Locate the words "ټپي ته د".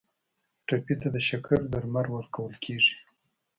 0.67-1.17